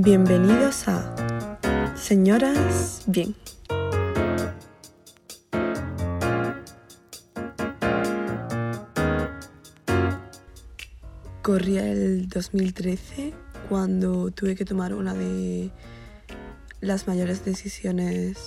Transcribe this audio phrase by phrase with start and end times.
[0.00, 3.34] Bienvenidos a Señoras Bien.
[11.42, 13.34] Corría el 2013
[13.68, 15.72] cuando tuve que tomar una de
[16.80, 18.38] las mayores decisiones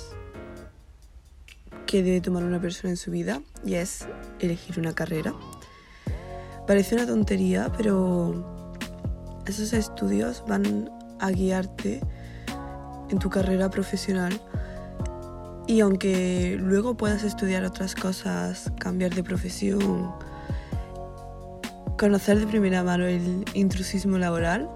[1.86, 4.08] que debe tomar una persona en su vida y es
[4.40, 5.34] elegir una carrera.
[6.66, 8.72] Parece una tontería, pero
[9.46, 12.02] esos estudios van a guiarte
[13.10, 14.40] en tu carrera profesional
[15.68, 20.12] y aunque luego puedas estudiar otras cosas, cambiar de profesión,
[21.98, 24.70] conocer de primera mano el intrusismo laboral,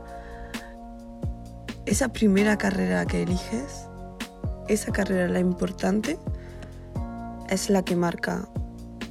[1.85, 3.89] esa primera carrera que eliges,
[4.67, 6.17] esa carrera la importante,
[7.49, 8.47] es la que marca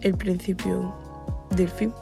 [0.01, 0.95] el principio
[1.51, 1.93] del fin.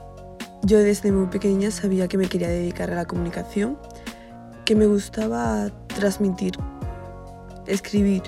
[0.62, 3.78] Yo desde muy pequeña sabía que me quería dedicar a la comunicación,
[4.64, 6.52] que me gustaba transmitir,
[7.66, 8.22] escribir,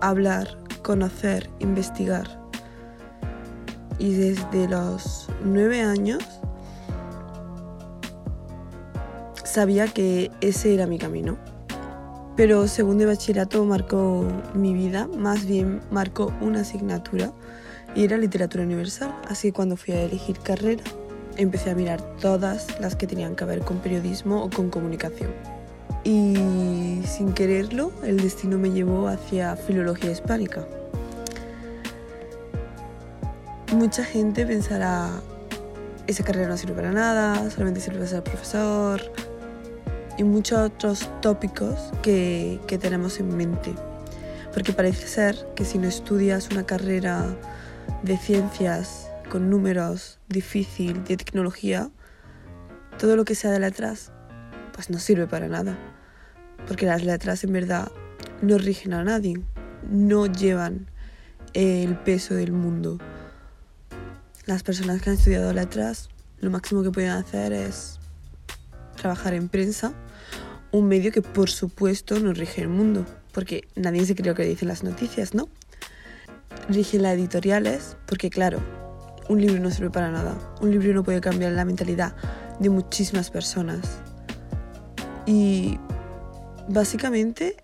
[0.00, 2.40] hablar, conocer, investigar.
[3.98, 6.22] Y desde los nueve años
[9.44, 11.36] sabía que ese era mi camino.
[12.36, 17.32] Pero segundo de bachillerato marcó mi vida, más bien marcó una asignatura
[17.94, 19.14] y era literatura universal.
[19.28, 20.84] Así que cuando fui a elegir carrera,
[21.38, 25.55] empecé a mirar todas las que tenían que ver con periodismo o con comunicación.
[26.06, 30.64] Y sin quererlo, el destino me llevó hacia filología hispánica.
[33.72, 35.10] Mucha gente pensará,
[36.06, 39.02] esa carrera no sirve para nada, solamente sirve para ser profesor,
[40.16, 43.74] y muchos otros tópicos que, que tenemos en mente.
[44.54, 47.36] Porque parece ser que si no estudias una carrera
[48.04, 51.90] de ciencias con números difícil, de tecnología,
[52.96, 54.12] todo lo que sea de letras,
[54.72, 55.76] pues no sirve para nada.
[56.66, 57.90] Porque las letras en verdad
[58.42, 59.40] no rigen a nadie,
[59.90, 60.90] no llevan
[61.54, 62.98] el peso del mundo.
[64.46, 66.08] Las personas que han estudiado letras,
[66.40, 67.98] lo máximo que pueden hacer es
[68.96, 69.92] trabajar en prensa,
[70.72, 74.44] un medio que por supuesto no rige el mundo, porque nadie se cree lo que
[74.44, 75.48] dicen las noticias, ¿no?
[76.68, 78.60] Rigen las editoriales, porque claro,
[79.28, 82.14] un libro no sirve para nada, un libro no puede cambiar la mentalidad
[82.60, 83.98] de muchísimas personas.
[85.26, 85.78] Y
[86.68, 87.56] básicamente,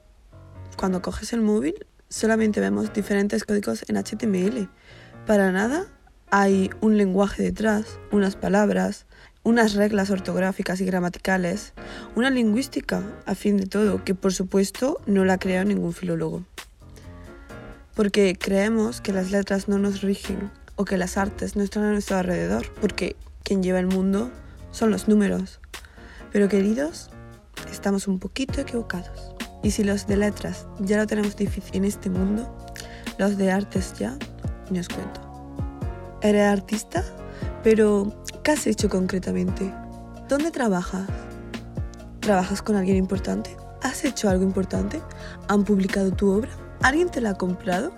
[0.76, 4.68] cuando coges el móvil, solamente vemos diferentes códigos en HTML.
[5.26, 5.86] Para nada
[6.30, 9.06] hay un lenguaje detrás, unas palabras,
[9.42, 11.72] unas reglas ortográficas y gramaticales,
[12.14, 16.44] una lingüística, a fin de todo, que por supuesto no la crea ningún filólogo.
[17.94, 21.92] Porque creemos que las letras no nos rigen o que las artes no están a
[21.92, 24.30] nuestro alrededor, porque quien lleva el mundo
[24.70, 25.60] son los números.
[26.32, 27.10] Pero queridos,
[27.72, 29.34] estamos un poquito equivocados.
[29.62, 32.54] Y si los de letras ya lo tenemos difícil en este mundo,
[33.18, 34.16] los de artes ya,
[34.70, 35.20] ni os cuento.
[36.22, 37.04] ¿Eres artista?
[37.62, 38.12] Pero
[38.42, 39.72] ¿Qué has hecho concretamente?
[40.28, 41.06] ¿Dónde trabajas?
[42.18, 43.56] ¿Trabajas con alguien importante?
[43.82, 45.00] ¿Has hecho algo importante?
[45.46, 46.50] ¿Han publicado tu obra?
[46.82, 47.92] ¿Alguien te la ha comprado?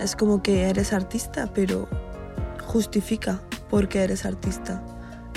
[0.00, 1.86] Es como que eres artista, pero
[2.64, 4.82] justifica por qué eres artista.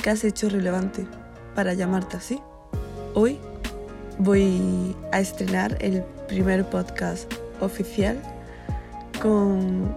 [0.01, 1.05] ¿Qué has hecho relevante
[1.55, 2.39] para llamarte así?
[3.17, 3.39] Hoy
[4.19, 7.31] voy a estrenar el primer podcast
[7.61, 8.21] oficial
[9.21, 9.95] con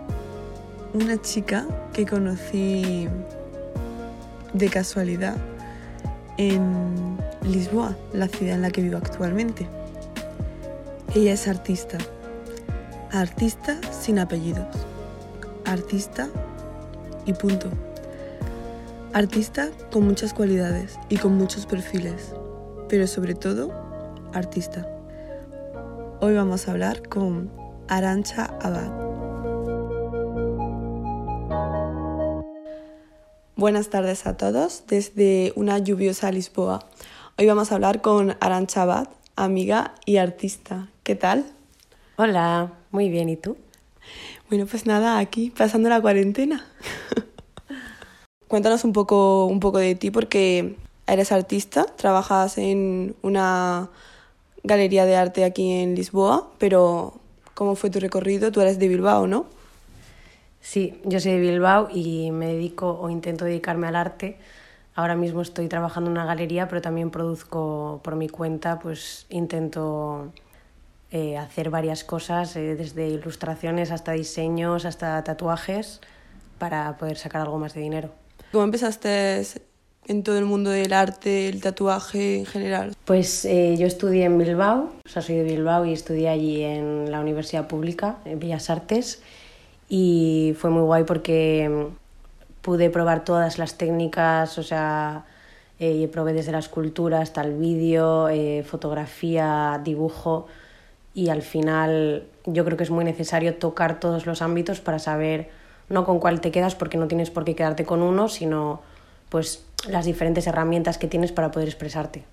[0.94, 3.08] una chica que conocí
[4.52, 5.36] de casualidad
[6.36, 9.66] en Lisboa, la ciudad en la que vivo actualmente.
[11.12, 11.98] Ella es artista,
[13.10, 14.76] artista sin apellidos,
[15.64, 16.28] artista
[17.26, 17.68] y punto.
[19.12, 22.32] Artista con muchas cualidades y con muchos perfiles,
[22.88, 23.70] pero sobre todo
[24.32, 24.88] artista.
[26.20, 27.50] Hoy vamos a hablar con
[27.86, 28.90] Arancha Abad.
[33.56, 36.80] Buenas tardes a todos desde una lluviosa Lisboa.
[37.36, 40.88] Hoy vamos a hablar con Arancha Abad, amiga y artista.
[41.02, 41.44] ¿Qué tal?
[42.16, 43.56] Hola, muy bien, ¿y tú?
[44.48, 46.64] Bueno, pues nada, aquí pasando la cuarentena.
[48.48, 50.76] Cuéntanos un poco, un poco de ti porque
[51.08, 53.88] eres artista, trabajas en una
[54.62, 57.14] galería de arte aquí en Lisboa, pero
[57.54, 58.52] ¿cómo fue tu recorrido?
[58.52, 59.46] Tú eres de Bilbao, ¿no?
[60.60, 64.38] Sí, yo soy de Bilbao y me dedico o intento dedicarme al arte.
[64.94, 70.32] Ahora mismo estoy trabajando en una galería, pero también produzco por mi cuenta, pues intento
[71.10, 76.00] eh, hacer varias cosas, eh, desde ilustraciones hasta diseños, hasta tatuajes,
[76.58, 78.10] para poder sacar algo más de dinero.
[78.52, 79.44] ¿Cómo empezaste
[80.08, 82.96] en todo el mundo del arte, el tatuaje en general?
[83.04, 87.10] Pues eh, yo estudié en Bilbao, o sea, soy de Bilbao y estudié allí en
[87.12, 89.22] la Universidad Pública, en Bellas Artes,
[89.88, 95.26] y fue muy guay porque mm, pude probar todas las técnicas, o sea,
[95.78, 100.46] eh, probé desde la escultura hasta el vídeo, eh, fotografía, dibujo,
[101.14, 105.50] y al final yo creo que es muy necesario tocar todos los ámbitos para saber
[105.90, 108.80] no con cuál te quedas, porque no tienes por qué quedarte con uno, sino
[109.28, 112.24] pues las diferentes herramientas que tienes para poder expresarte.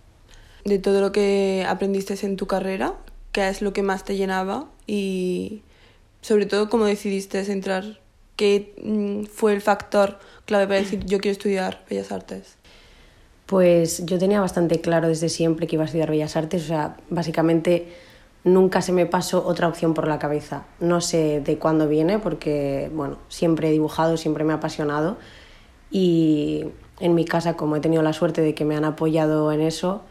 [0.64, 2.96] De todo lo que aprendiste en tu carrera,
[3.32, 4.66] ¿qué es lo que más te llenaba?
[4.88, 5.62] Y
[6.22, 8.00] sobre todo, ¿cómo decidiste entrar?
[8.36, 12.58] ¿Qué mm, fue el factor clave para decir yo quiero estudiar Bellas Artes?
[13.46, 16.98] Pues yo tenía bastante claro desde siempre que iba a estudiar Bellas Artes, o sea,
[17.10, 17.88] básicamente
[18.44, 20.66] nunca se me pasó otra opción por la cabeza.
[20.80, 25.18] No sé de cuándo viene porque, bueno, siempre he dibujado, siempre me ha apasionado
[25.92, 26.66] y
[27.00, 30.04] en mi casa, como he tenido la suerte de que me han apoyado en eso,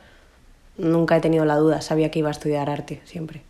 [0.76, 3.42] nunca he tenido la duda, sabía que iba a estudiar arte siempre.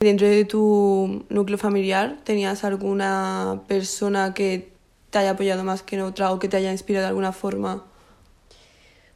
[0.00, 4.72] Dentro de tu núcleo familiar, ¿tenías alguna persona que
[5.10, 7.84] te haya apoyado más que en otra o que te haya inspirado de alguna forma?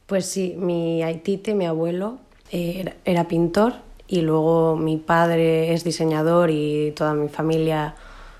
[0.06, 2.18] Pues sí, mi aitite, mi abuelo,
[2.50, 3.74] era, era pintor
[4.06, 7.94] y luego mi padre es diseñador y toda mi familia,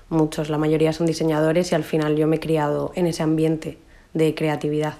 [0.09, 3.77] muchos, la mayoría son diseñadores y al final yo me he criado en ese ambiente
[4.13, 4.95] de creatividad.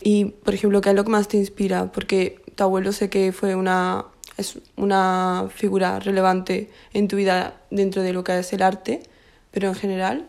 [0.00, 1.92] Y, por ejemplo, ¿qué es lo que más te inspira?
[1.92, 4.06] Porque tu abuelo sé que fue una,
[4.36, 9.02] es una figura relevante en tu vida dentro de lo que es el arte,
[9.50, 10.26] pero en general.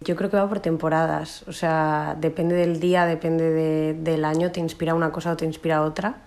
[0.00, 4.52] Yo creo que va por temporadas, o sea, depende del día, depende de, del año,
[4.52, 6.18] te inspira una cosa o te inspira otra,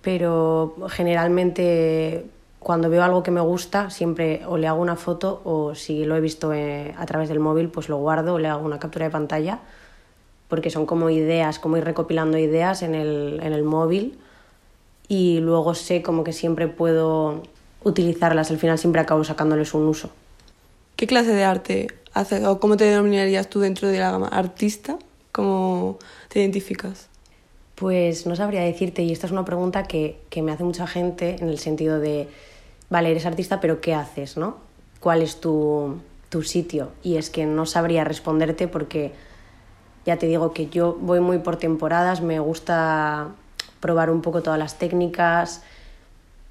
[0.00, 2.24] pero generalmente
[2.62, 6.16] cuando veo algo que me gusta, siempre o le hago una foto o si lo
[6.16, 9.06] he visto eh, a través del móvil, pues lo guardo o le hago una captura
[9.06, 9.60] de pantalla,
[10.48, 14.18] porque son como ideas, como ir recopilando ideas en el, en el móvil
[15.08, 17.42] y luego sé como que siempre puedo
[17.84, 20.10] utilizarlas, al final siempre acabo sacándoles un uso.
[20.96, 24.98] ¿Qué clase de arte haces o cómo te denominarías tú dentro de la gama artista?
[25.32, 25.98] ¿Cómo
[26.28, 27.08] te identificas?
[27.74, 31.36] Pues no sabría decirte, y esta es una pregunta que, que me hace mucha gente
[31.40, 32.28] en el sentido de
[32.92, 34.36] vale, eres artista, pero ¿qué haces?
[34.36, 34.58] ¿no?
[35.00, 35.96] ¿Cuál es tu,
[36.28, 36.90] tu sitio?
[37.02, 39.12] Y es que no sabría responderte porque
[40.04, 43.28] ya te digo que yo voy muy por temporadas, me gusta
[43.80, 45.62] probar un poco todas las técnicas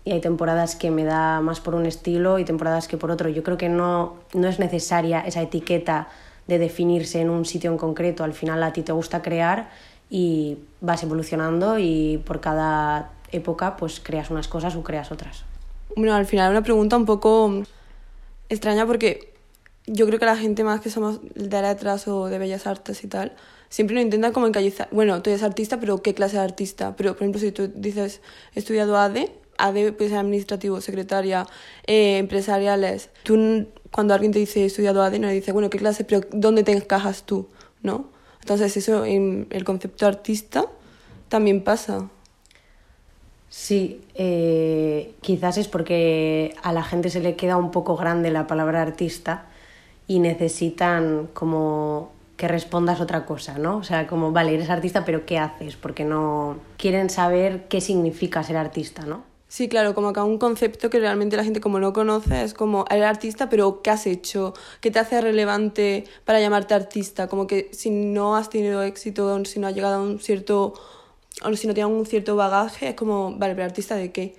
[0.03, 3.29] y hay temporadas que me da más por un estilo y temporadas que por otro.
[3.29, 6.07] Yo creo que no, no es necesaria esa etiqueta
[6.47, 8.23] de definirse en un sitio en concreto.
[8.23, 9.69] Al final a ti te gusta crear
[10.09, 15.50] y vas evolucionando y por cada época pues creas unas cosas o creas otras.
[15.95, 17.63] Bueno, al final una pregunta un poco
[18.49, 19.33] extraña porque
[19.87, 23.07] yo creo que la gente más que somos de letras o de bellas artes y
[23.07, 23.35] tal,
[23.69, 24.87] siempre nos intenta como encallizar.
[24.91, 26.95] Bueno, tú eres artista, pero ¿qué clase de artista?
[26.95, 28.21] Pero, por ejemplo, si tú dices,
[28.53, 31.47] he estudiado ADE, ADE puede ser administrativo, secretaria,
[31.87, 33.09] eh, empresariales.
[33.23, 36.03] Tú, cuando alguien te dice he estudiado ADE, no le dice, bueno, ¿qué clase?
[36.03, 37.47] Pero ¿dónde te encajas tú?
[37.81, 38.09] ¿No?
[38.41, 40.65] Entonces, eso en el concepto artista
[41.29, 42.09] también pasa.
[43.51, 48.47] Sí, eh, quizás es porque a la gente se le queda un poco grande la
[48.47, 49.43] palabra artista
[50.07, 53.75] y necesitan como que respondas otra cosa, ¿no?
[53.75, 55.75] O sea, como, vale, eres artista, pero ¿qué haces?
[55.75, 59.23] Porque no quieren saber qué significa ser artista, ¿no?
[59.49, 62.85] Sí, claro, como acá un concepto que realmente la gente como no conoce es como,
[62.89, 64.53] eres artista, pero ¿qué has hecho?
[64.79, 67.27] ¿Qué te hace relevante para llamarte artista?
[67.27, 70.73] Como que si no has tenido éxito, si no has llegado a un cierto
[71.43, 74.35] o si no tienen un cierto bagaje, es como, vale, pero artista de qué?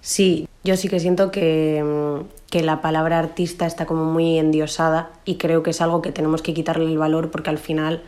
[0.00, 5.10] Sí, yo sí que siento que, mm, que, la palabra artista está como muy endiosada
[5.24, 8.02] y creo que es algo que tenemos que quitarle el valor porque al final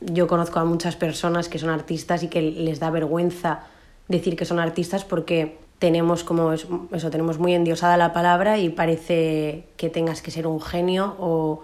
[0.00, 3.60] yo conozco a muchas personas que son artistas y que les da vergüenza
[4.08, 9.64] decir que son artistas porque tenemos como eso, tenemos muy endiosada la palabra y parece
[9.76, 11.62] que tengas que ser un genio o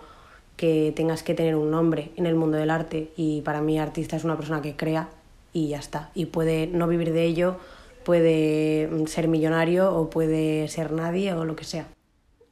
[0.56, 4.16] que tengas que tener un nombre en el mundo del arte y para mí artista
[4.16, 5.08] es una persona que crea
[5.54, 6.10] y ya está.
[6.14, 7.56] Y puede no vivir de ello,
[8.04, 11.88] puede ser millonario o puede ser nadie o lo que sea.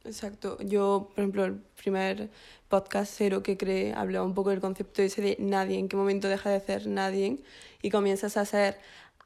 [0.05, 0.57] Exacto.
[0.61, 2.31] Yo, por ejemplo, el primer
[2.69, 6.29] podcast cero que creé hablaba un poco del concepto ese de nadie, en qué momento
[6.29, 7.39] deja de ser nadie
[7.83, 8.79] y comienzas a ser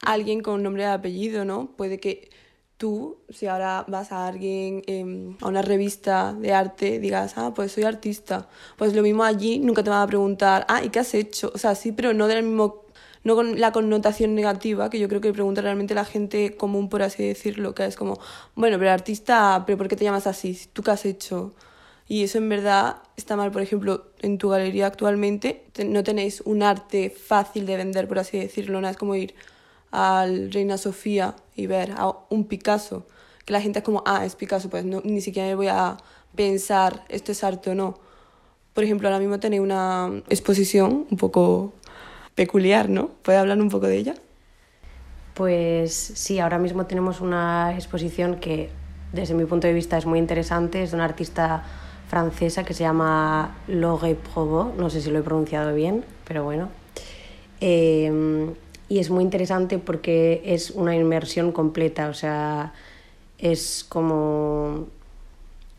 [0.03, 1.71] alguien con nombre y apellido, ¿no?
[1.77, 2.31] Puede que
[2.77, 7.73] tú, si ahora vas a alguien, em, a una revista de arte, digas, ah, pues
[7.73, 8.49] soy artista.
[8.77, 11.53] Pues lo mismo allí, nunca te van a preguntar, ah, ¿y qué has hecho?
[11.55, 12.86] O sea, sí, pero no del mismo
[13.27, 17.03] no con la connotación negativa, que yo creo que pregunta realmente la gente común, por
[17.03, 18.21] así decirlo, que es como,
[18.55, 20.57] bueno, pero artista, ¿pero por qué te llamas así?
[20.73, 21.53] ¿Tú qué has hecho?
[22.07, 23.51] Y eso en verdad está mal.
[23.51, 28.39] Por ejemplo, en tu galería actualmente no tenéis un arte fácil de vender, por así
[28.39, 28.81] decirlo.
[28.81, 29.35] No es como ir
[29.91, 33.09] al Reina Sofía y ver a un Picasso,
[33.45, 35.97] que la gente es como, ah, es Picasso, pues no, ni siquiera voy a
[36.37, 37.99] pensar esto es arte o no.
[38.73, 41.73] Por ejemplo, ahora mismo tenéis una exposición un poco
[42.37, 43.09] peculiar, ¿no?
[43.23, 44.15] ¿Puede hablar un poco de ella?
[45.35, 48.71] Pues sí, ahora mismo tenemos una exposición que
[49.13, 51.65] desde mi punto de vista es muy interesante, es de una artista
[52.09, 56.69] francesa que se llama Laure Provo, no sé si lo he pronunciado bien, pero bueno.
[57.61, 58.55] Eh,
[58.89, 62.73] y es muy interesante porque es una inmersión completa, o sea,
[63.39, 64.87] es como,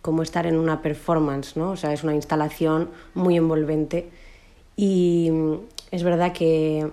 [0.02, 1.72] como estar en una performance, ¿no?
[1.72, 4.10] O sea, es una instalación muy envolvente
[4.76, 5.32] y
[5.92, 6.90] es verdad que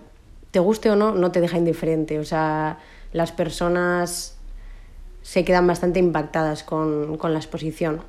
[0.51, 2.79] te guste o no, no te deja indiferente, o sea,
[3.13, 4.37] las personas
[5.23, 8.03] se quedan bastante impactadas con, con la exposición.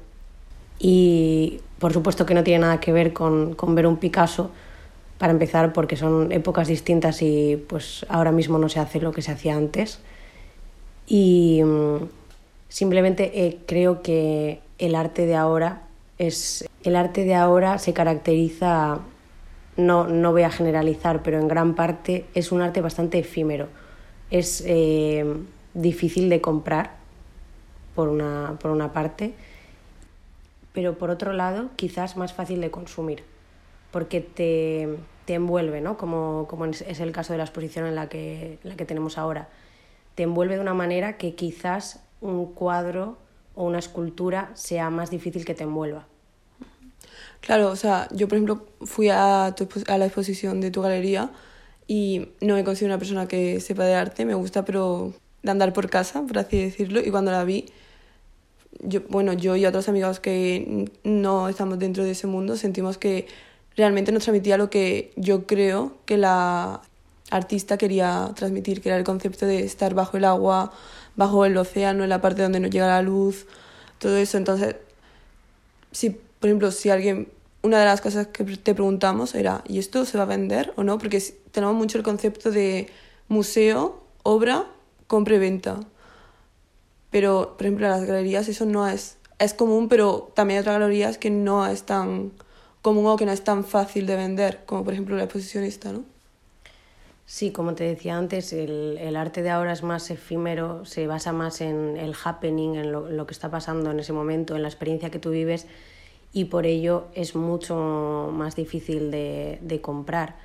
[0.77, 4.51] Y por supuesto que no tiene nada que ver con, con ver un Picasso,
[5.17, 9.21] para empezar porque son épocas distintas y pues ahora mismo no se hace lo que
[9.21, 9.99] se hacía antes.
[11.07, 11.61] Y
[12.67, 15.83] simplemente eh, creo que el arte de ahora
[16.17, 18.99] es el arte de ahora se caracteriza
[19.77, 23.67] no, no voy a generalizar, pero en gran parte es un arte bastante efímero.
[24.31, 25.25] Es eh,
[25.73, 26.95] difícil de comprar,
[27.95, 29.33] por una, por una parte,
[30.73, 33.23] pero por otro lado, quizás más fácil de consumir,
[33.91, 35.97] porque te, te envuelve, ¿no?
[35.97, 39.17] Como, como, es el caso de la exposición en la, que, en la que tenemos
[39.17, 39.47] ahora.
[40.15, 43.17] Te envuelve de una manera que quizás un cuadro
[43.55, 46.07] o una escultura sea más difícil que te envuelva.
[47.45, 51.31] Claro, o sea, yo por ejemplo fui a, a la exposición de tu galería
[51.87, 55.71] y no me considero una persona que sepa de arte, me gusta pero de andar
[55.71, 57.65] por casa, por así decirlo, y cuando la vi,
[58.81, 63.27] yo, bueno, yo y otros amigos que no estamos dentro de ese mundo sentimos que
[63.77, 66.81] realmente nos transmitía lo que yo creo que la
[67.29, 70.71] artista quería transmitir, que era el concepto de estar bajo el agua,
[71.15, 73.45] bajo el océano, en la parte donde no llega la luz,
[73.99, 74.37] todo eso.
[74.37, 74.75] Entonces,
[75.91, 77.29] si, por ejemplo, si alguien
[77.65, 80.83] una de las cosas que te preguntamos era, ¿y esto se va a vender o
[80.83, 80.99] no?
[80.99, 81.19] Porque
[81.51, 82.89] tenemos mucho el concepto de
[83.27, 84.65] museo, obra,
[85.07, 85.79] compra y venta.
[87.09, 90.79] Pero, por ejemplo, en las galerías eso no es, es común, pero también hay otras
[90.79, 92.33] galerías que no es tan
[92.83, 96.03] común o que no es tan fácil de vender, como por ejemplo la exposicionista, ¿no?
[97.25, 101.33] Sí, como te decía antes, el, el, arte de ahora es más efímero, se basa
[101.33, 104.67] más en el happening, en lo, lo que está pasando en ese momento, en la
[104.67, 105.65] experiencia que tú vives
[106.35, 110.35] y por ello es mucho más difícil de, de comprar.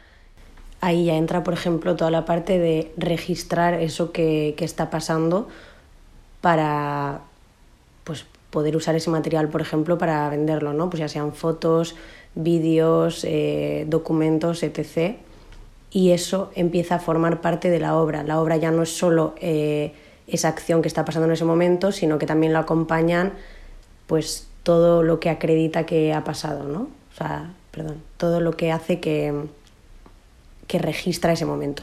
[0.81, 5.49] Ahí ya entra, por ejemplo, toda la parte de registrar eso que, que está pasando
[6.41, 7.23] para
[8.05, 10.89] pues, poder usar ese material, por ejemplo, para venderlo, ¿no?
[10.91, 11.97] Pues ya sean fotos,
[12.37, 15.17] vídeos, eh, documentos, etc.
[15.91, 18.23] Y eso empieza a formar parte de la obra.
[18.23, 19.93] La obra ya no es solo eh,
[20.29, 23.33] esa acción que está pasando en ese momento, sino que también lo acompañan
[24.07, 26.83] pues todo lo que acredita que ha pasado, ¿no?
[27.13, 29.47] O sea, perdón, todo lo que hace que,
[30.67, 31.83] que registra ese momento.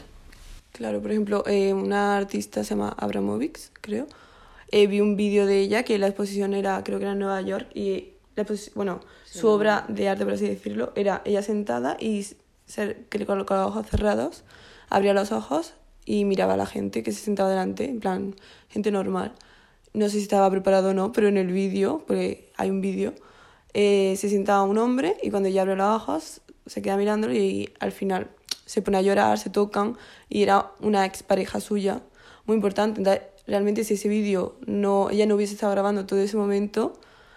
[0.72, 4.06] Claro, por ejemplo, eh, una artista se llama Abramovic, creo.
[4.70, 7.40] Eh, vi un vídeo de ella que la exposición era, creo que era en Nueva
[7.40, 12.26] York, y la bueno, su obra de arte, por así decirlo, era ella sentada y
[12.66, 14.44] ser, que los ojos cerrados,
[14.88, 18.36] abría los ojos y miraba a la gente que se sentaba delante, en plan,
[18.68, 19.32] gente normal
[19.94, 23.14] no sé si estaba preparado o no, pero en el vídeo, porque hay un vídeo,
[23.74, 27.72] eh, se sentaba un hombre y cuando ella abre los ojos se queda mirándolo y
[27.80, 28.28] al final
[28.66, 29.96] se pone a llorar, se tocan
[30.28, 32.02] y era una expareja suya,
[32.44, 33.22] muy importante.
[33.46, 36.92] Realmente si ese vídeo no, ella no hubiese estado grabando todo ese momento,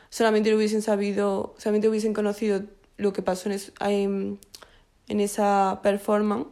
[0.10, 2.63] solamente lo hubiesen sabido, solamente hubiesen conocido
[2.98, 4.39] lo que pasó en,
[5.08, 6.48] en esa performance,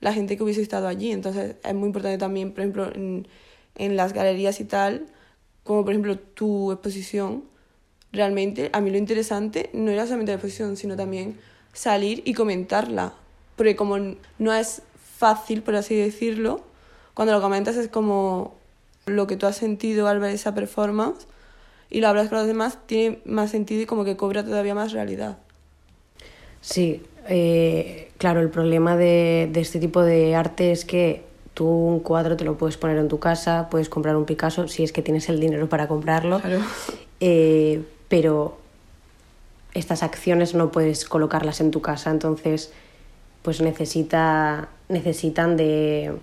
[0.00, 1.10] la gente que hubiese estado allí.
[1.10, 5.06] Entonces es muy importante también, por ejemplo, en las galerías y tal,
[5.64, 7.44] como por ejemplo tu exposición,
[8.12, 11.38] realmente a mí lo interesante no era solamente la exposición, sino también
[11.72, 13.14] salir y comentarla.
[13.56, 13.98] Porque como
[14.38, 14.82] no es
[15.16, 16.62] fácil, por así decirlo,
[17.14, 18.54] cuando lo comentas es como
[19.06, 21.26] lo que tú has sentido al ver esa performance
[21.90, 24.92] y lo hablas con los demás, tiene más sentido y como que cobra todavía más
[24.92, 25.38] realidad.
[26.60, 31.24] Sí, eh, claro, el problema de, de este tipo de arte es que
[31.54, 34.82] Tú un cuadro te lo puedes poner en tu casa, puedes comprar un Picasso si
[34.82, 36.40] es que tienes el dinero para comprarlo,
[37.20, 38.58] eh, pero
[39.74, 42.72] estas acciones no puedes colocarlas en tu casa, entonces
[43.42, 46.14] pues necesita, necesitan de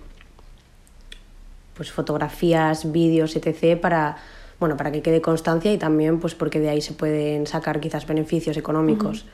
[1.76, 3.80] pues fotografías, vídeos, etc.
[3.80, 4.18] para
[4.60, 8.06] bueno, para que quede constancia y también pues porque de ahí se pueden sacar quizás
[8.06, 9.26] beneficios económicos.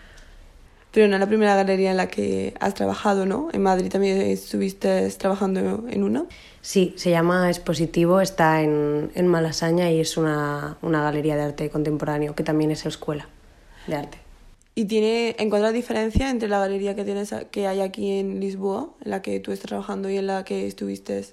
[0.96, 3.50] Pero no es la primera galería en la que has trabajado, ¿no?
[3.52, 6.24] En Madrid también estuviste trabajando en una.
[6.62, 11.70] Sí, se llama Expositivo, está en, en Malasaña y es una, una galería de arte
[11.70, 13.28] contemporáneo que también es escuela
[13.88, 14.20] de arte.
[14.74, 19.12] ¿Y tiene, encuentras diferencia entre la galería que, tienes, que hay aquí en Lisboa, en
[19.12, 21.25] la que tú estás trabajando y en la que estuviste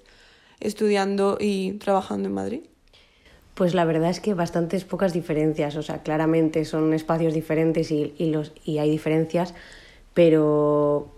[0.58, 2.62] estudiando y trabajando en Madrid?
[3.54, 8.14] Pues la verdad es que bastantes pocas diferencias, o sea, claramente son espacios diferentes y,
[8.16, 9.54] y, los, y hay diferencias,
[10.14, 11.08] pero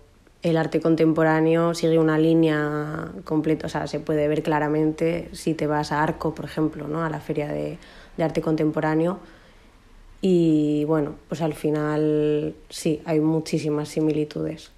[0.42, 5.66] el arte contemporáneo sigue una línea completa, o sea, se puede ver claramente si te
[5.66, 7.04] vas a Arco, por ejemplo, ¿no?
[7.04, 7.78] a la feria de,
[8.16, 9.20] de arte contemporáneo.
[10.20, 14.70] Y bueno, pues al final sí, hay muchísimas similitudes.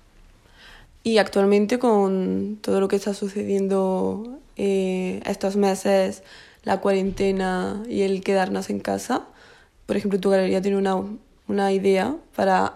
[1.03, 6.25] Y actualmente con todo lo que está sucediendo eh, estos meses,
[6.67, 9.23] la cuarentena y el quedarnos en casa.
[9.87, 10.97] Por ejemplo, tu galería tiene una,
[11.47, 12.75] una idea para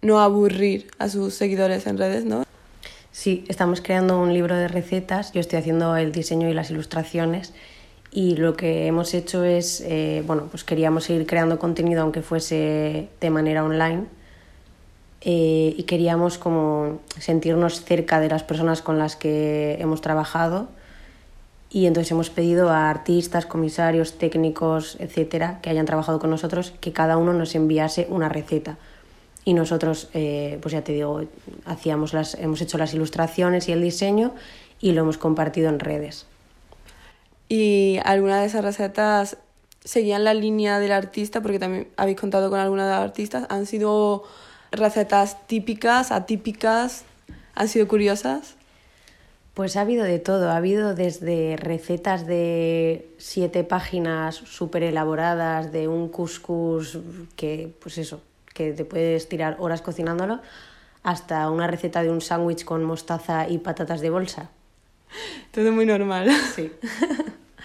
[0.00, 2.44] no aburrir a sus seguidores en redes, ¿no?
[3.12, 7.52] Sí, estamos creando un libro de recetas, yo estoy haciendo el diseño y las ilustraciones
[8.10, 13.10] y lo que hemos hecho es, eh, bueno, pues queríamos seguir creando contenido aunque fuese
[13.20, 14.04] de manera online
[15.20, 20.68] eh, y queríamos como sentirnos cerca de las personas con las que hemos trabajado
[21.70, 26.92] y entonces hemos pedido a artistas, comisarios, técnicos, etcétera, que hayan trabajado con nosotros, que
[26.92, 28.78] cada uno nos enviase una receta.
[29.44, 31.22] Y nosotros, eh, pues ya te digo,
[31.64, 34.34] hacíamos las, hemos hecho las ilustraciones y el diseño
[34.80, 36.26] y lo hemos compartido en redes.
[37.48, 39.36] ¿Y alguna de esas recetas
[39.84, 41.42] seguían la línea del artista?
[41.42, 43.46] Porque también habéis contado con alguna de las artistas.
[43.48, 44.24] ¿Han sido
[44.72, 47.04] recetas típicas, atípicas?
[47.54, 48.55] ¿Han sido curiosas?
[49.56, 55.88] Pues ha habido de todo, ha habido desde recetas de siete páginas súper elaboradas de
[55.88, 56.98] un couscous
[57.36, 58.20] que, pues eso,
[58.52, 60.40] que te puedes tirar horas cocinándolo,
[61.02, 64.50] hasta una receta de un sándwich con mostaza y patatas de bolsa.
[65.52, 66.28] Todo muy normal.
[66.54, 66.70] Sí.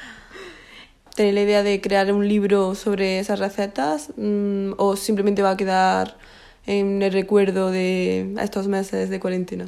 [1.17, 5.57] ¿Tenéis la idea de crear un libro sobre esas recetas mm, o simplemente va a
[5.57, 6.15] quedar
[6.65, 9.65] en el recuerdo de estos meses de cuarentena?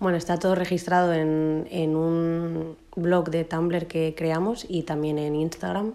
[0.00, 5.34] Bueno, está todo registrado en, en, un blog de Tumblr que creamos y también en
[5.34, 5.94] Instagram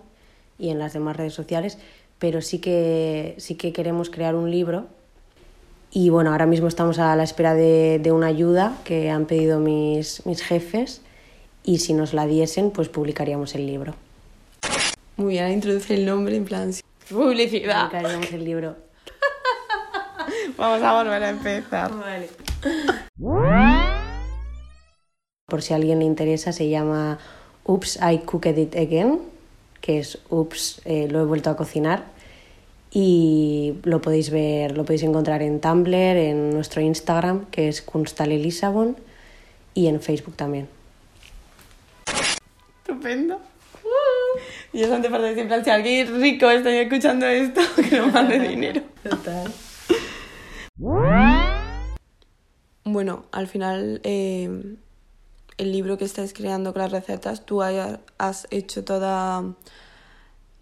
[0.60, 1.78] y en las demás redes sociales,
[2.20, 4.88] pero sí que, sí que queremos crear un libro
[5.96, 9.60] y bueno, ahora mismo estamos a la espera de, de una ayuda que han pedido
[9.60, 11.02] mis, mis jefes
[11.63, 13.94] y si nos la diesen, pues publicaríamos el libro.
[15.18, 16.74] Muy bien, introduce el nombre en plan
[17.10, 17.89] publicidad.
[17.89, 18.76] Publicaríamos el libro.
[20.58, 21.92] Vamos a volver a empezar.
[21.94, 22.30] Vale.
[25.54, 27.20] Por si a alguien le interesa, se llama
[27.66, 29.20] Oops, I Cooked It Again,
[29.82, 32.06] que es Oops, eh, lo he vuelto a cocinar.
[32.89, 38.39] Y lo podéis ver, lo podéis encontrar en Tumblr, en nuestro Instagram, que es Kunstale
[38.39, 38.98] Lissabon,
[39.76, 40.68] y en Facebook también.
[42.82, 43.39] Estupendo.
[44.74, 48.82] Y eso antes para decir, si alguien rico está escuchando esto, que nos mande dinero.
[49.08, 49.54] Total.
[52.86, 54.50] Bueno, al final eh,
[55.58, 59.54] el libro que estás creando con las recetas, tú has hecho toda,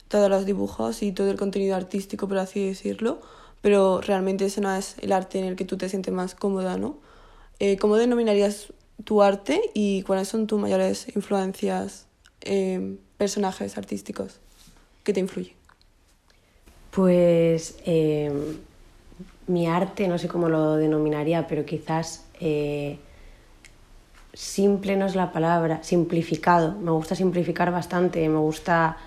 [0.07, 3.21] todos los dibujos y todo el contenido artístico, por así decirlo,
[3.61, 6.77] pero realmente ese no es el arte en el que tú te sientes más cómoda,
[6.77, 6.97] ¿no?
[7.59, 8.73] Eh, ¿Cómo denominarías
[9.03, 12.07] tu arte y cuáles son tus mayores influencias,
[12.41, 14.39] eh, personajes artísticos
[15.03, 15.55] que te influyen?
[16.91, 18.31] Pues eh,
[19.47, 22.99] mi arte, no sé cómo lo denominaría, pero quizás eh,
[24.33, 26.73] simple no es la palabra, simplificado.
[26.79, 28.97] Me gusta simplificar bastante, me gusta...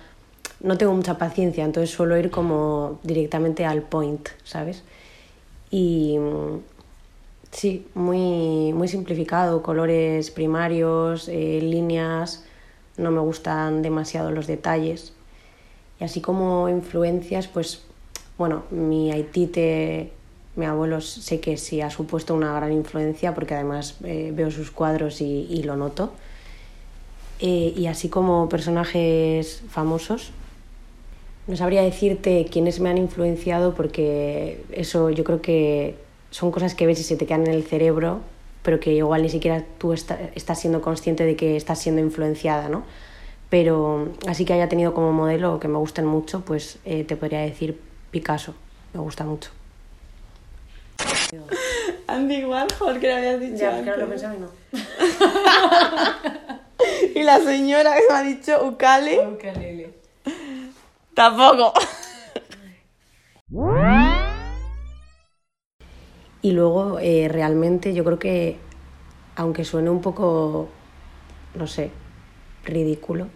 [0.61, 4.83] No tengo mucha paciencia, entonces suelo ir como directamente al point, ¿sabes?
[5.69, 6.17] Y
[7.51, 12.45] sí, muy, muy simplificado, colores primarios, eh, líneas,
[12.97, 15.13] no me gustan demasiado los detalles.
[15.99, 17.83] Y así como influencias, pues
[18.37, 20.11] bueno, mi Haitite
[20.55, 24.71] mi abuelo sé que sí ha supuesto una gran influencia porque además eh, veo sus
[24.71, 26.13] cuadros y, y lo noto.
[27.39, 30.31] Eh, y así como personajes famosos,
[31.47, 35.95] no sabría decirte quiénes me han influenciado porque eso yo creo que
[36.31, 38.21] son cosas que ves y se te quedan en el cerebro,
[38.63, 42.69] pero que igual ni siquiera tú está, estás siendo consciente de que estás siendo influenciada,
[42.69, 42.83] ¿no?
[43.49, 47.41] Pero así que haya tenido como modelo que me gusten mucho, pues eh, te podría
[47.41, 47.79] decir
[48.11, 48.55] Picasso,
[48.93, 49.51] me gusta mucho.
[52.07, 53.57] Andy Warhol, que lo habías dicho.
[53.57, 53.83] Ya, antes.
[53.83, 54.49] claro, lo pensaba y no.
[57.15, 59.27] y la señora que me ha dicho Ukale.
[59.27, 59.93] Ukelele.
[61.13, 61.73] Tampoco.
[66.41, 68.57] Y luego, eh, realmente, yo creo que,
[69.35, 70.69] aunque suene un poco,
[71.55, 71.89] no sé,
[72.65, 73.29] ridículo,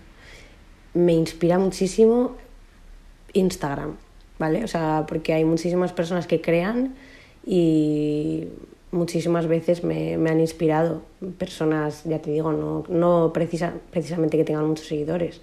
[0.93, 2.35] me inspira muchísimo
[3.33, 3.97] Instagram,
[4.37, 4.63] ¿vale?
[4.63, 6.95] O sea, porque hay muchísimas personas que crean
[7.45, 8.47] y
[8.91, 11.01] muchísimas veces me, me han inspirado.
[11.37, 15.41] Personas, ya te digo, no, no precisa, precisamente que tengan muchos seguidores.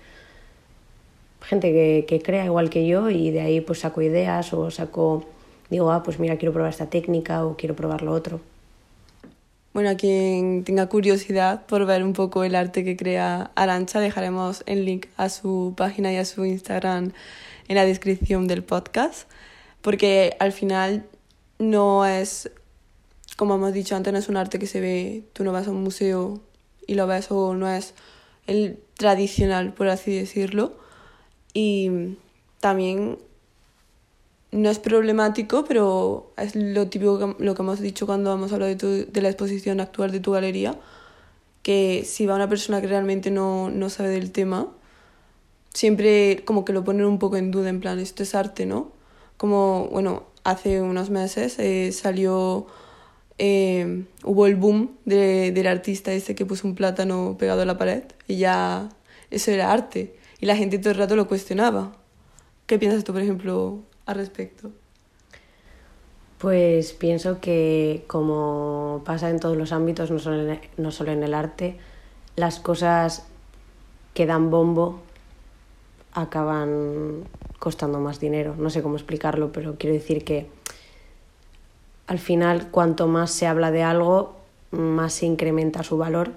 [1.43, 5.25] Gente que, que crea igual que yo y de ahí pues saco ideas o saco,
[5.71, 8.41] digo, ah, pues mira, quiero probar esta técnica o quiero probar lo otro.
[9.77, 14.63] Bueno, a quien tenga curiosidad por ver un poco el arte que crea Arancha, dejaremos
[14.65, 17.13] el link a su página y a su Instagram
[17.69, 19.29] en la descripción del podcast,
[19.83, 21.05] porque al final
[21.59, 22.51] no es,
[23.37, 25.71] como hemos dicho antes, no es un arte que se ve, tú no vas a
[25.71, 26.41] un museo
[26.87, 27.95] y lo ves o no es
[28.47, 30.75] el tradicional, por así decirlo.
[31.53, 32.17] Y
[32.61, 33.19] también
[34.53, 38.69] no es problemático, pero es lo típico que, lo que hemos dicho cuando hemos hablado
[38.71, 40.79] de, tu, de la exposición actual de tu galería,
[41.63, 44.69] que si va una persona que realmente no, no sabe del tema,
[45.75, 48.93] siempre como que lo ponen un poco en duda, en plan, esto es arte, ¿no?
[49.37, 52.69] Como, bueno, hace unos meses eh, salió,
[53.39, 57.77] eh, hubo el boom de, del artista ese que puso un plátano pegado a la
[57.77, 58.89] pared y ya
[59.31, 60.17] eso era arte.
[60.39, 61.97] Y la gente todo el rato lo cuestionaba.
[62.67, 64.71] ¿Qué piensas tú, por ejemplo, al respecto?
[66.39, 71.25] Pues pienso que como pasa en todos los ámbitos, no solo en, no solo en
[71.25, 71.79] el arte,
[72.37, 73.27] las cosas
[74.15, 75.01] que dan bombo
[76.13, 77.25] acaban
[77.59, 78.55] costando más dinero.
[78.59, 80.47] No sé cómo explicarlo, pero quiero decir que
[82.07, 84.37] al final cuanto más se habla de algo,
[84.71, 86.33] más se incrementa su valor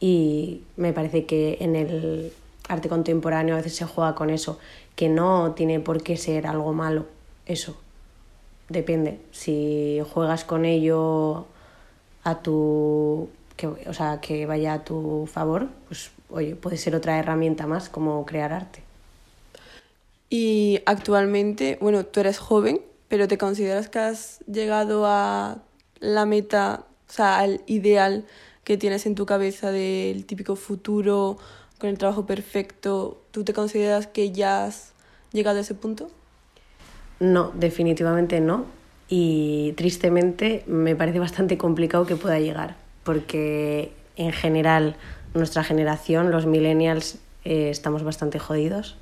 [0.00, 2.32] y me parece que en el
[2.68, 4.58] arte contemporáneo a veces se juega con eso,
[4.94, 7.06] que no tiene por qué ser algo malo,
[7.46, 7.76] eso.
[8.68, 9.18] Depende.
[9.32, 11.46] Si juegas con ello
[12.24, 13.30] a tu.
[13.56, 17.88] Que, o sea, que vaya a tu favor, pues oye, puede ser otra herramienta más
[17.88, 18.82] como crear arte.
[20.30, 25.62] Y actualmente, bueno, tú eres joven, pero ¿te consideras que has llegado a
[26.00, 28.26] la meta, o sea, al ideal
[28.64, 31.38] que tienes en tu cabeza del típico futuro
[31.78, 33.22] con el trabajo perfecto?
[33.30, 34.92] ¿Tú te consideras que ya has
[35.32, 36.10] llegado a ese punto?
[37.20, 38.66] No, definitivamente no.
[39.08, 44.96] Y tristemente me parece bastante complicado que pueda llegar, porque en general
[45.32, 48.96] nuestra generación, los millennials, eh, estamos bastante jodidos,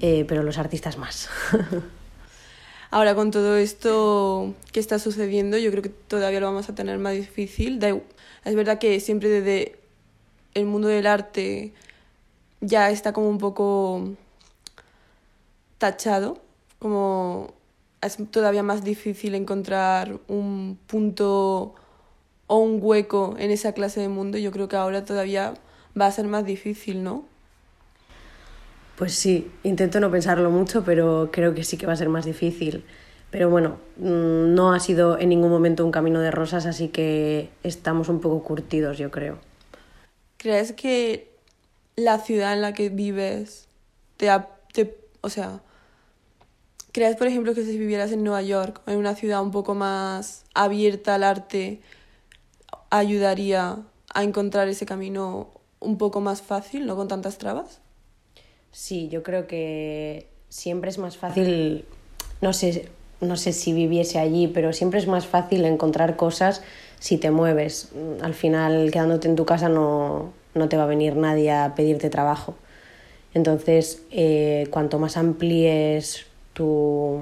[0.00, 1.28] eh, pero los artistas más.
[2.90, 6.98] Ahora con todo esto que está sucediendo, yo creo que todavía lo vamos a tener
[6.98, 7.78] más difícil.
[8.44, 9.78] Es verdad que siempre desde
[10.54, 11.72] el mundo del arte
[12.60, 14.08] ya está como un poco
[15.76, 16.40] tachado,
[16.78, 17.52] como
[18.00, 21.74] es todavía más difícil encontrar un punto
[22.46, 24.38] o un hueco en esa clase de mundo.
[24.38, 25.54] Yo creo que ahora todavía
[26.00, 27.24] va a ser más difícil, ¿no?
[28.98, 32.24] Pues sí, intento no pensarlo mucho, pero creo que sí que va a ser más
[32.24, 32.84] difícil.
[33.30, 37.48] Pero bueno, mm, no ha sido en ningún momento un camino de rosas, así que
[37.62, 39.38] estamos un poco curtidos, yo creo.
[40.36, 41.30] ¿Crees que
[41.94, 43.68] la ciudad en la que vives
[44.16, 44.28] te,
[44.72, 45.60] te o sea,
[46.90, 49.76] crees por ejemplo que si vivieras en Nueva York o en una ciudad un poco
[49.76, 51.82] más abierta al arte
[52.90, 53.78] ayudaría
[54.12, 57.80] a encontrar ese camino un poco más fácil, no con tantas trabas?
[58.72, 61.84] Sí, yo creo que siempre es más fácil,
[62.40, 62.88] no sé,
[63.20, 66.62] no sé si viviese allí, pero siempre es más fácil encontrar cosas
[67.00, 67.90] si te mueves.
[68.22, 72.10] Al final, quedándote en tu casa no, no te va a venir nadie a pedirte
[72.10, 72.54] trabajo.
[73.34, 77.20] Entonces, eh, cuanto más amplíes tu,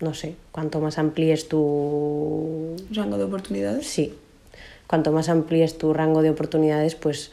[0.00, 2.74] no sé, cuanto más amplíes tu...
[2.90, 3.86] ¿Rango de oportunidades?
[3.86, 4.14] Sí.
[4.86, 7.32] Cuanto más amplíes tu rango de oportunidades, pues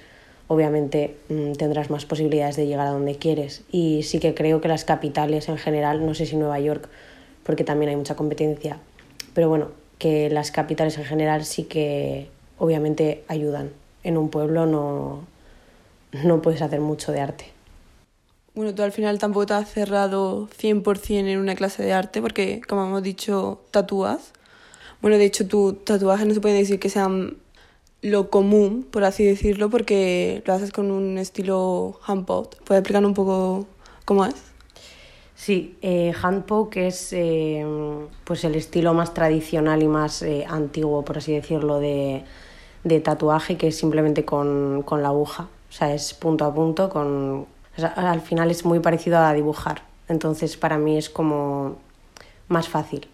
[0.54, 3.64] obviamente mm, tendrás más posibilidades de llegar a donde quieres.
[3.72, 6.90] Y sí que creo que las capitales en general, no sé si Nueva York,
[7.44, 8.78] porque también hay mucha competencia,
[9.34, 13.72] pero bueno, que las capitales en general sí que obviamente ayudan.
[14.04, 15.26] En un pueblo no,
[16.24, 17.46] no puedes hacer mucho de arte.
[18.56, 22.62] Bueno, tú al final tampoco te has cerrado 100% en una clase de arte porque,
[22.68, 24.32] como hemos dicho, tatúas.
[25.02, 27.38] Bueno, de hecho, tu tatuajes no se puede decir que sean
[28.04, 32.62] lo común, por así decirlo, porque lo haces con un estilo handpoke.
[32.64, 33.66] ¿Puedes explicar un poco
[34.06, 34.36] cómo es?
[35.36, 37.66] Sí, eh, handpoke es eh,
[38.26, 42.24] pues el estilo más tradicional y más eh, antiguo, por así decirlo, de,
[42.84, 45.48] de tatuaje, que es simplemente con, con, la aguja.
[45.70, 47.48] O sea, es punto a punto con
[47.96, 49.84] al final es muy parecido a dibujar.
[50.10, 51.78] Entonces para mí es como
[52.50, 53.08] más fácil.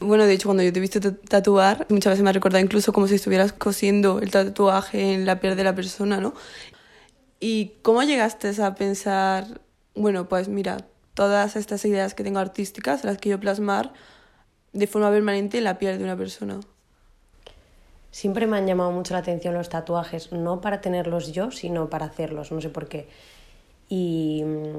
[0.00, 2.90] Bueno, de hecho, cuando yo te he visto tatuar, muchas veces me ha recordado incluso
[2.92, 6.32] como si estuvieras cosiendo el tatuaje en la piel de la persona, ¿no?
[7.38, 9.60] ¿Y cómo llegaste a pensar,
[9.94, 13.92] bueno, pues mira, todas estas ideas que tengo artísticas las quiero plasmar
[14.72, 16.60] de forma permanente en la piel de una persona?
[18.10, 22.06] Siempre me han llamado mucho la atención los tatuajes, no para tenerlos yo, sino para
[22.06, 23.06] hacerlos, no sé por qué.
[23.90, 24.78] Y mm,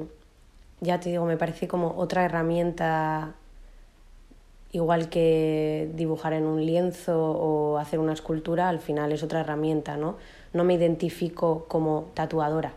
[0.80, 3.36] ya te digo, me parece como otra herramienta
[4.72, 9.96] igual que dibujar en un lienzo o hacer una escultura, al final es otra herramienta,
[9.96, 10.16] ¿no?
[10.54, 12.72] No me identifico como tatuadora.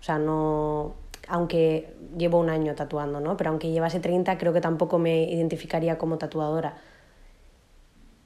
[0.00, 0.94] O sea, no.
[1.28, 3.36] Aunque llevo un año tatuando, ¿no?
[3.36, 6.76] Pero aunque llevase 30, creo que tampoco me identificaría como tatuadora.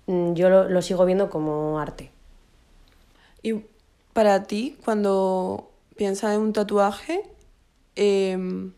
[0.06, 2.10] Mm, yo lo, sigo viendo como arte.
[3.42, 3.64] Y
[4.12, 7.22] para ti, cuando piensas en un tatuaje,
[7.94, 8.72] em,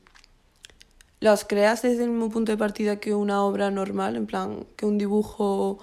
[1.20, 4.86] ¿Los creas desde el mismo punto de partida que una obra normal, en plan, que
[4.86, 5.78] un dibujo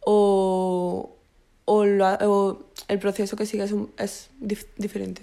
[0.00, 1.16] o,
[1.64, 4.30] o, el proceso que sigues es
[4.76, 5.22] diferente?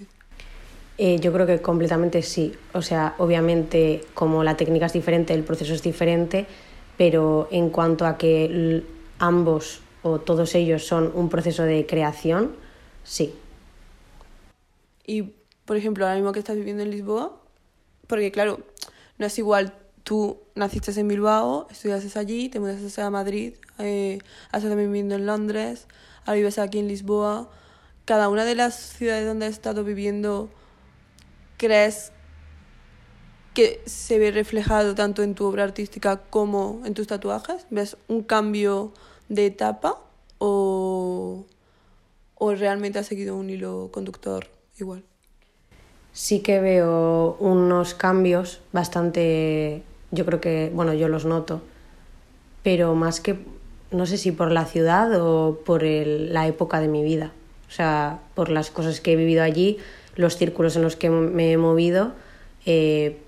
[0.98, 2.52] Eh, yo creo que completamente sí.
[2.74, 6.46] O sea, obviamente como la técnica es diferente, el proceso es diferente,
[6.98, 8.84] pero en cuanto a que
[9.18, 12.52] ambos o todos ellos son un proceso de creación,
[13.02, 13.34] sí.
[15.06, 15.32] Y,
[15.64, 17.34] por ejemplo, ahora mismo que estás viviendo en Lisboa,
[18.06, 18.60] porque claro,
[19.18, 19.74] no es igual
[20.04, 24.18] tú naciste en Bilbao, estudiaste allí, te mudaste a Madrid, eh,
[24.52, 25.88] has estado viviendo en Londres,
[26.26, 27.50] ahora vives aquí en Lisboa.
[28.04, 30.50] Cada una de las ciudades donde has estado viviendo,
[31.56, 32.12] ¿crees
[33.54, 37.66] que se ve reflejado tanto en tu obra artística como en tus tatuajes?
[37.70, 38.92] ¿Ves un cambio
[39.30, 40.02] de etapa
[40.38, 41.46] o,
[42.34, 45.02] o realmente has seguido un hilo conductor igual?
[46.14, 51.60] Sí que veo unos cambios bastante, yo creo que, bueno, yo los noto,
[52.62, 53.36] pero más que,
[53.90, 57.32] no sé si por la ciudad o por la época de mi vida,
[57.68, 59.78] o sea, por las cosas que he vivido allí,
[60.14, 62.12] los círculos en los que me he movido,
[62.64, 63.18] eh,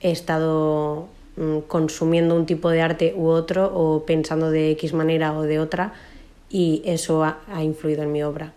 [0.00, 5.32] he estado mm, consumiendo un tipo de arte u otro o pensando de X manera
[5.32, 5.92] o de otra
[6.50, 8.52] y eso ha influido en mi obra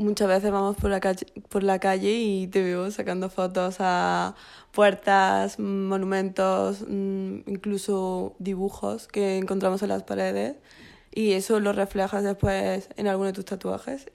[0.00, 4.34] muchas veces vamos por la, calle, por la calle y te veo sacando fotos a
[4.72, 10.56] puertas, monumentos, mm, incluso dibujos que encontramos en las paredes
[11.14, 14.10] y eso lo reflejas después en alguno de tus tatuajes.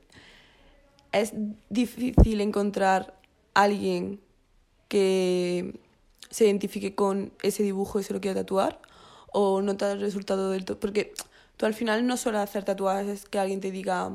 [1.11, 1.33] Es
[1.69, 3.13] difícil encontrar
[3.53, 4.19] alguien
[4.87, 5.79] que
[6.29, 8.81] se identifique con ese dibujo y se lo quiera tatuar
[9.31, 10.79] o no te el resultado del todo.
[10.79, 11.13] Porque
[11.57, 14.11] tú al final no solo hacer tatuajes que alguien te diga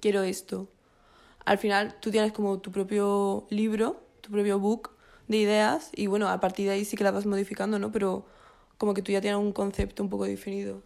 [0.00, 0.68] quiero esto
[1.44, 4.90] al final tú tienes como tu propio libro, tu propio book
[5.28, 7.92] de ideas y bueno, a partir de ahí sí que las vas modificando, ¿no?
[7.92, 8.24] Pero
[8.78, 10.82] como que tú ya tienes un concepto un poco definido.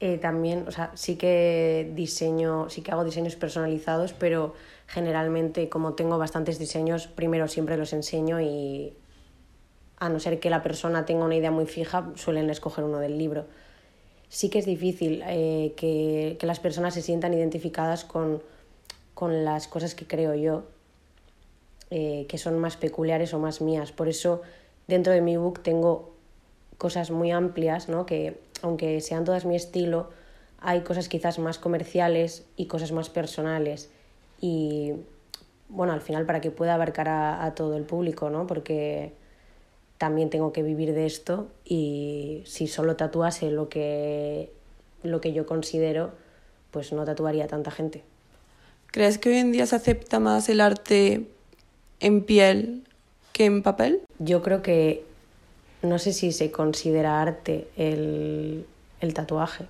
[0.00, 4.54] Eh, también, o sea, sí que diseño, sí que hago diseños personalizados, pero
[4.86, 8.94] generalmente como tengo bastantes diseños, primero siempre los enseño y
[9.98, 13.18] a no ser que la persona tenga una idea muy fija, suelen escoger uno del
[13.18, 13.44] libro.
[14.30, 18.42] Sí que es difícil eh, que, que las personas se sientan identificadas con
[19.20, 20.62] con las cosas que creo yo,
[21.90, 23.92] eh, que son más peculiares o más mías.
[23.92, 24.40] Por eso
[24.88, 26.14] dentro de mi book tengo
[26.78, 28.06] cosas muy amplias, ¿no?
[28.06, 30.08] que aunque sean todas mi estilo,
[30.58, 33.90] hay cosas quizás más comerciales y cosas más personales.
[34.40, 34.94] Y
[35.68, 38.46] bueno, al final para que pueda abarcar a, todo el público, ¿no?
[38.46, 39.12] Porque
[39.98, 44.50] también tengo que vivir de esto y si solo tatuase lo que,
[45.02, 46.12] lo que yo considero,
[46.70, 48.02] pues no tatuaría tanta gente.
[48.92, 51.28] ¿Crees que hoy en día se acepta más el arte
[52.00, 52.82] en piel
[53.32, 54.02] que en papel?
[54.18, 55.04] Yo creo que
[55.82, 58.66] no sé si se considera arte el,
[59.14, 59.66] tatuaje.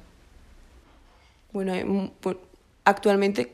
[1.52, 2.10] Bueno,
[2.84, 3.52] actualmente,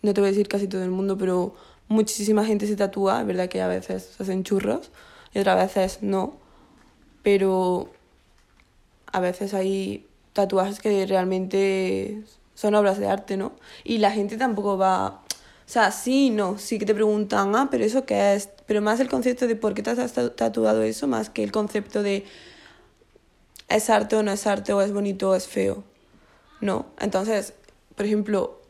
[0.00, 1.54] no te voy a decir casi todo el mundo, pero
[1.88, 3.20] muchísima gente se tatúa.
[3.20, 4.90] Es verdad que a veces se hacen churros
[5.34, 6.36] y otras veces no.
[7.22, 7.90] Pero
[9.12, 12.22] a veces hay tatuajes que realmente
[12.62, 13.52] son obras de arte, ¿no?
[13.82, 15.20] Y la gente tampoco va...
[15.66, 19.00] O sea, sí, no, sí que te preguntan, ah, pero eso qué es, pero más
[19.00, 22.24] el concepto de por qué te has tatuado eso, más que el concepto de
[23.68, 25.82] es arte o no es arte, o es bonito o es feo.
[26.60, 27.54] No, entonces,
[27.96, 28.60] por ejemplo,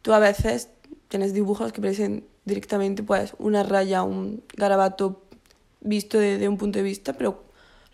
[0.00, 0.68] tú a veces
[1.06, 5.22] tienes dibujos que parecen directamente pues una raya, un garabato
[5.80, 7.44] visto desde un punto de vista, pero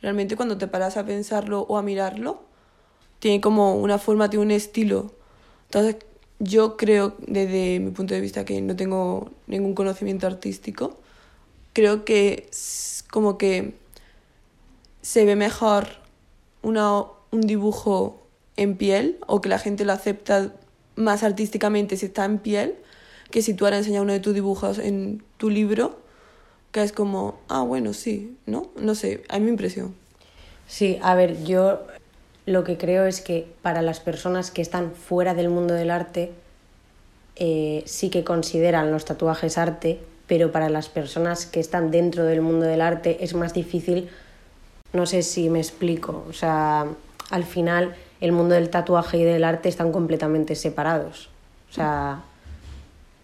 [0.01, 2.49] realmente cuando te paras a pensarlo o a mirarlo,
[3.19, 5.18] tiene como una forma, tiene un estilo
[5.69, 5.97] entonces,
[6.39, 10.97] yo creo, desde mi punto de vista, que no tengo ningún conocimiento artístico,
[11.73, 12.49] creo que
[13.11, 13.75] como que
[15.03, 15.89] se ve mejor
[16.63, 18.23] una, un dibujo
[18.57, 20.53] en piel o que la gente lo acepta
[20.97, 22.77] más artísticamente si está en piel
[23.31, 25.99] que si tú ahora enseñas uno de tus dibujos en tu libro,
[26.73, 28.71] que es como, ah, bueno, sí, ¿no?
[28.81, 29.95] No sé, a mi impresión.
[30.67, 31.87] Sí, a ver, yo
[32.49, 36.33] lo que creo es que para las personas que están fuera del mundo del arte,
[37.37, 42.41] eh, sí que consideran los tatuajes arte, pero para las personas que están dentro del
[42.41, 44.09] mundo del arte es más difícil,
[44.95, 46.87] no sé si me explico, o sea,
[47.31, 51.29] al final el mundo del tatuaje y del arte están completamente separados.
[51.71, 52.23] O sea,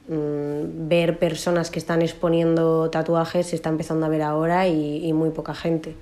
[0.09, 5.31] mm, ver personas que están exponiendo tatuajes se está empezando a ver ahora y, muy
[5.31, 5.97] poca gente.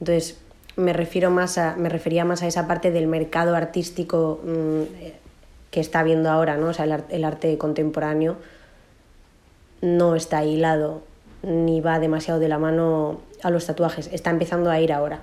[0.00, 0.38] Entonces,
[0.78, 4.82] me, refiero más a, me refería más a esa parte del mercado artístico mm,
[5.70, 6.68] que está viendo ahora, ¿no?
[6.68, 8.36] O sea, el, arte contemporáneo
[9.82, 11.02] no está hilado
[11.42, 14.08] ni va demasiado de la mano a los tatuajes.
[14.12, 15.20] Está empezando a ir ahora.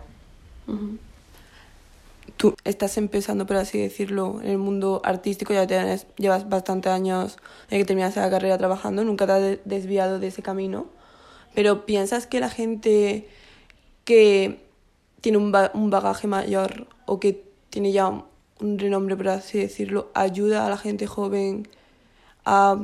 [2.38, 7.38] Tú estás empezando, por así decirlo, en el mundo artístico, ya tienes, llevas bastantes años
[7.70, 10.88] que terminaste la carrera trabajando, nunca te has desviado de ese camino,
[11.54, 13.28] pero piensas que la gente
[14.04, 14.65] que
[15.26, 20.68] tiene un, un bagaje mayor o que tiene ya un renombre, por así decirlo, ayuda
[20.68, 21.68] a la gente joven
[22.46, 22.78] a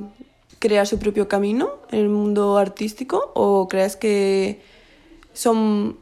[0.58, 4.60] crear su propio camino en el mundo artístico o crees que
[5.34, 6.00] son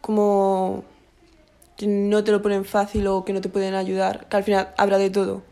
[0.00, 0.82] como
[1.76, 4.72] que no te lo ponen fácil o que no te pueden ayudar, que al final
[4.78, 5.42] habrá de todo.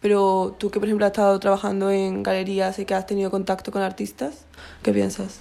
[0.00, 3.70] Pero tú que por ejemplo has estado trabajando en galerías y que has tenido contacto
[3.70, 4.46] con artistas,
[4.82, 5.40] ¿qué piensas?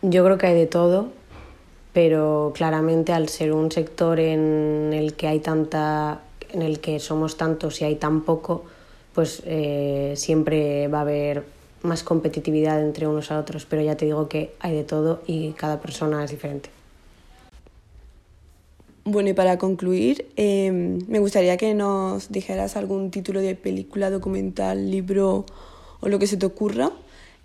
[0.00, 1.12] Yo creo que hay de todo,
[1.98, 6.20] pero claramente al ser un sector en el que hay tanta,
[6.52, 8.62] en el que somos tantos y hay tan poco,
[9.16, 11.42] pues eh, siempre va a haber
[11.82, 15.50] más competitividad entre unos a otros, pero ya te digo que hay de todo y
[15.54, 16.70] cada persona es diferente.
[19.02, 24.88] Bueno, y para concluir, em, me gustaría que nos dijeras algún título de película, documental,
[24.88, 25.46] libro
[25.98, 26.92] o lo que se te ocurra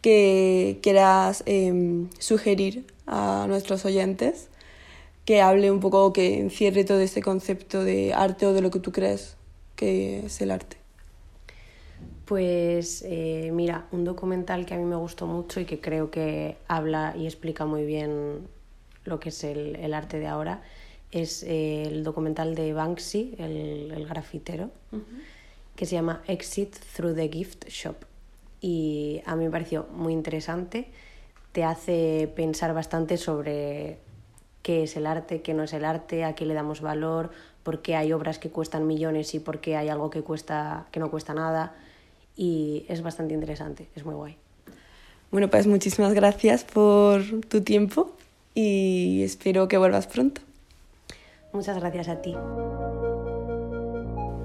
[0.01, 4.49] que quieras em, sugerir a nuestros oyentes,
[5.25, 8.79] que hable un poco, que encierre todo este concepto de arte o de lo que
[8.79, 9.37] tú crees
[9.75, 10.77] que es el arte.
[12.25, 16.57] Pues eh, mira, un documental que a mí me gustó mucho y que creo que
[16.67, 18.47] habla y explica muy bien
[19.03, 20.61] lo que es el arte de ahora
[21.13, 24.71] es eh, el documental de Banksy, el, grafitero,
[25.75, 27.95] que se llama Exit Through the Gift Shop.
[28.59, 30.87] Y a mí me pareció muy interesante,
[31.53, 33.99] te hace pensar bastante sobre
[34.63, 37.29] qué es el arte, qué no es el arte, a qué le damos valor,
[37.63, 40.99] por qué hay obras que cuestan millones y por qué hay algo que, cuesta, que
[40.99, 41.75] no cuesta nada.
[42.35, 44.35] Y es bastante interesante, es muy guay.
[45.31, 48.11] Bueno, pues muchísimas gracias por tu tiempo
[48.55, 50.41] y espero que vuelvas pronto.
[51.53, 52.35] Muchas gracias a ti.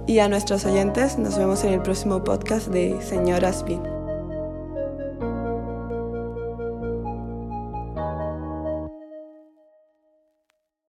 [0.06, 3.97] Y a nuestros oyentes, nos vemos en el próximo podcast de Señoras Bien.